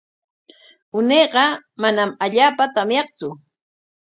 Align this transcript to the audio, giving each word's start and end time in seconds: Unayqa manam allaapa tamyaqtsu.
Unayqa 0.97 1.43
manam 1.81 2.09
allaapa 2.23 2.63
tamyaqtsu. 2.75 3.27